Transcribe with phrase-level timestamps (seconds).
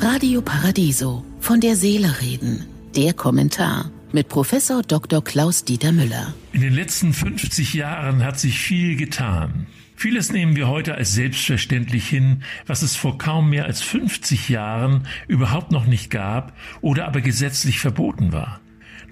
[0.00, 1.24] Radio Paradiso.
[1.40, 2.66] Von der Seele reden.
[2.96, 5.22] Der Kommentar mit Professor Dr.
[5.24, 6.34] Klaus Dieter Müller.
[6.52, 9.66] In den letzten 50 Jahren hat sich viel getan.
[9.96, 15.06] Vieles nehmen wir heute als selbstverständlich hin, was es vor kaum mehr als 50 Jahren
[15.28, 18.60] überhaupt noch nicht gab oder aber gesetzlich verboten war.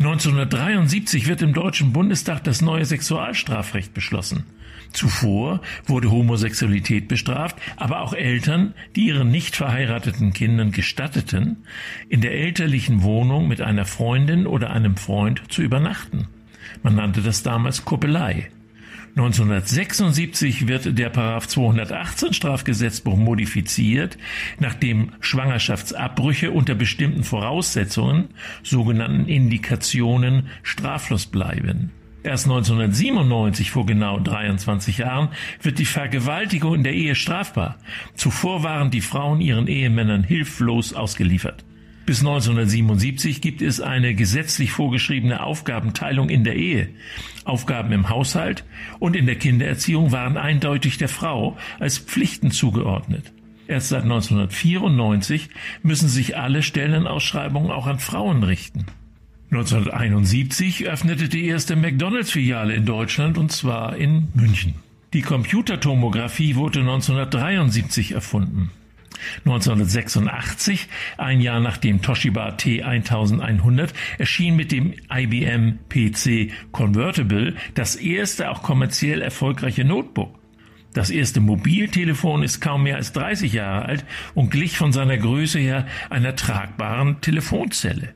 [0.00, 4.44] 1973 wird im Deutschen Bundestag das neue Sexualstrafrecht beschlossen.
[4.92, 11.64] Zuvor wurde Homosexualität bestraft, aber auch Eltern, die ihren nicht verheirateten Kindern gestatteten,
[12.08, 16.28] in der elterlichen Wohnung mit einer Freundin oder einem Freund zu übernachten.
[16.82, 18.48] Man nannte das damals Kuppelei.
[19.16, 24.16] 1976 wird der Paragraph 218 Strafgesetzbuch modifiziert,
[24.60, 28.28] nachdem Schwangerschaftsabbrüche unter bestimmten Voraussetzungen,
[28.62, 31.90] sogenannten Indikationen, straflos bleiben.
[32.22, 35.30] Erst 1997, vor genau 23 Jahren,
[35.62, 37.78] wird die Vergewaltigung in der Ehe strafbar.
[38.14, 41.64] Zuvor waren die Frauen ihren Ehemännern hilflos ausgeliefert.
[42.06, 46.88] Bis 1977 gibt es eine gesetzlich vorgeschriebene Aufgabenteilung in der Ehe.
[47.44, 48.64] Aufgaben im Haushalt
[48.98, 53.32] und in der Kindererziehung waren eindeutig der Frau als Pflichten zugeordnet.
[53.68, 55.48] Erst seit 1994
[55.82, 58.86] müssen sich alle Stellenausschreibungen auch an Frauen richten.
[59.52, 64.74] 1971 öffnete die erste McDonalds-Filiale in Deutschland und zwar in München.
[65.12, 68.70] Die Computertomographie wurde 1973 erfunden.
[69.44, 78.62] 1986, ein Jahr nachdem Toshiba T1100, erschien mit dem IBM PC Convertible das erste auch
[78.62, 80.40] kommerziell erfolgreiche Notebook.
[80.92, 84.04] Das erste Mobiltelefon ist kaum mehr als 30 Jahre alt
[84.34, 88.14] und glich von seiner Größe her einer tragbaren Telefonzelle.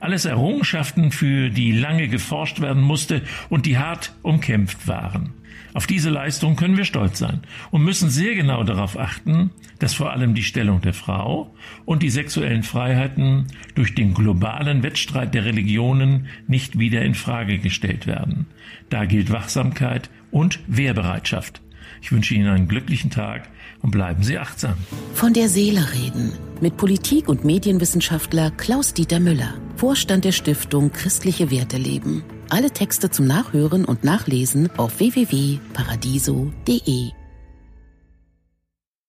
[0.00, 5.34] Alles Errungenschaften, für die lange geforscht werden musste und die hart umkämpft waren.
[5.72, 10.10] Auf diese Leistung können wir stolz sein und müssen sehr genau darauf achten, dass vor
[10.10, 16.26] allem die Stellung der Frau und die sexuellen Freiheiten durch den globalen Wettstreit der Religionen
[16.48, 18.46] nicht wieder in Frage gestellt werden.
[18.88, 21.60] Da gilt Wachsamkeit und Wehrbereitschaft.
[22.02, 23.48] Ich wünsche Ihnen einen glücklichen Tag
[23.82, 24.74] und bleiben Sie achtsam.
[25.14, 31.78] Von der Seele reden mit Politik- und Medienwissenschaftler Klaus-Dieter Müller, Vorstand der Stiftung Christliche Werte
[31.78, 32.22] leben.
[32.50, 37.12] Alle Texte zum Nachhören und Nachlesen auf www.paradiso.de.